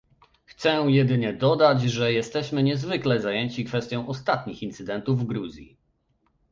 Chcę 0.45 0.69
jedynie 0.87 1.33
dodać, 1.33 1.81
że 1.81 2.13
jesteśmy 2.13 2.63
niezwykle 2.63 3.19
zajęci 3.19 3.65
kwestią 3.65 4.07
ostatnich 4.07 4.63
incydentów 4.63 5.19
w 5.19 5.25
Gruzji 5.25 5.77